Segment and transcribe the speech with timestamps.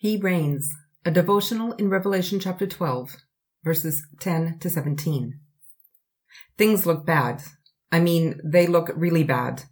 [0.00, 0.72] He reigns,
[1.04, 3.16] a devotional in Revelation chapter 12,
[3.62, 5.38] verses 10 to 17.
[6.56, 7.42] Things look bad.
[7.92, 9.64] I mean, they look really bad.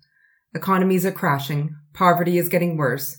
[0.55, 3.17] Economies are crashing, poverty is getting worse,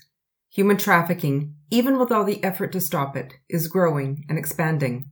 [0.51, 5.09] human trafficking, even with all the effort to stop it, is growing and expanding.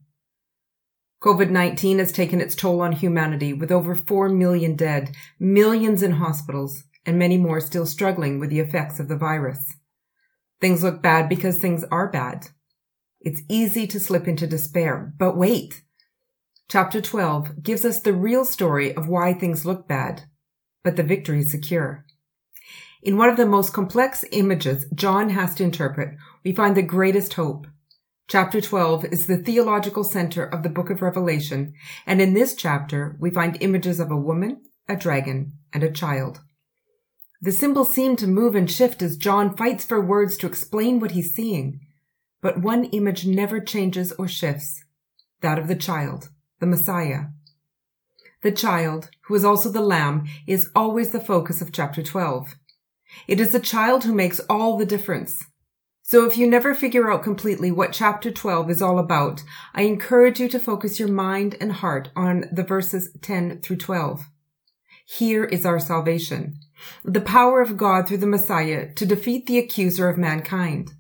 [1.23, 6.84] COVID-19 has taken its toll on humanity with over 4 million dead, millions in hospitals,
[7.07, 9.77] and many more still struggling with the effects of the virus.
[10.60, 12.48] Things look bad because things are bad.
[13.21, 15.84] It's easy to slip into despair, but wait.
[16.70, 20.24] Chapter 12 gives us the real story of why things look bad,
[20.84, 22.06] but the victory is secure.
[23.01, 27.36] In one of the most complex images John has to interpret, we find the greatest
[27.36, 27.68] hope.
[28.28, 31.74] Chapter 12 is the theological center of the book of Revelation,
[32.06, 36.42] and in this chapter we find images of a woman, a dragon, and a child.
[37.39, 41.11] The symbols seem to move and shift as John fights for words to explain what
[41.11, 41.81] he's seeing.
[42.41, 44.83] But one image never changes or shifts.
[45.42, 47.25] That of the child, the Messiah.
[48.42, 52.56] The child, who is also the Lamb, is always the focus of chapter 12.
[53.28, 55.44] It is the child who makes all the difference.
[56.02, 60.40] So if you never figure out completely what chapter 12 is all about, I encourage
[60.40, 64.25] you to focus your mind and heart on the verses 10 through 12.
[65.09, 66.59] Here is our salvation
[67.03, 70.91] the power of God through the Messiah to defeat the accuser of mankind.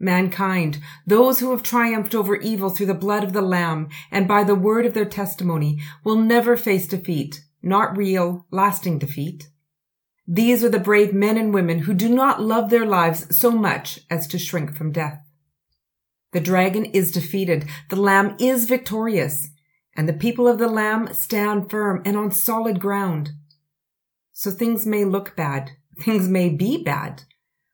[0.00, 4.42] Mankind, those who have triumphed over evil through the blood of the Lamb and by
[4.44, 9.48] the word of their testimony, will never face defeat, not real, lasting defeat.
[10.26, 14.00] These are the brave men and women who do not love their lives so much
[14.10, 15.20] as to shrink from death.
[16.32, 19.50] The dragon is defeated, the Lamb is victorious,
[19.98, 23.30] and the people of the Lamb stand firm and on solid ground.
[24.32, 25.72] So things may look bad.
[26.04, 27.24] Things may be bad.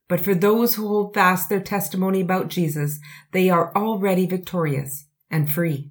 [0.08, 2.98] But for those who hold fast their testimony about Jesus,
[3.32, 5.90] they are already victorious and free.